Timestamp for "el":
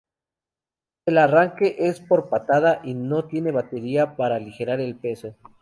1.05-1.19, 4.79-4.95